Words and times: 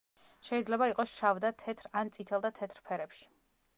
შეიძლება 0.47 0.87
იყოს 0.93 1.13
შავ 1.19 1.41
და 1.45 1.51
თეთრ 1.65 1.91
ან 2.01 2.11
წითელ 2.17 2.45
და 2.47 2.53
თეთრ 2.61 2.83
ფერებში. 2.89 3.29